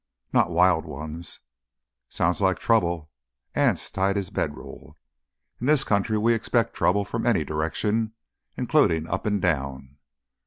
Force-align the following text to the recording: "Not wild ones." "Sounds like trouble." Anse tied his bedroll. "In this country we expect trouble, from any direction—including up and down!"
"Not 0.33 0.49
wild 0.49 0.85
ones." 0.87 1.41
"Sounds 2.09 2.41
like 2.41 2.57
trouble." 2.57 3.11
Anse 3.53 3.91
tied 3.91 4.15
his 4.15 4.31
bedroll. 4.31 4.97
"In 5.59 5.67
this 5.67 5.83
country 5.83 6.17
we 6.17 6.33
expect 6.33 6.73
trouble, 6.73 7.05
from 7.05 7.23
any 7.27 7.43
direction—including 7.43 9.07
up 9.07 9.27
and 9.27 9.39
down!" 9.39 9.97